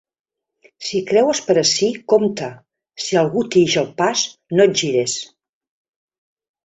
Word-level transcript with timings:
Si 0.87 1.01
creues 1.09 1.41
per 1.49 1.55
ací, 1.63 1.89
compte! 2.13 2.49
Si 3.05 3.21
algú 3.23 3.45
t'ix 3.57 3.77
al 3.83 3.93
pas, 4.01 4.25
no 4.59 4.67
et 4.67 4.75
gires. 4.83 5.19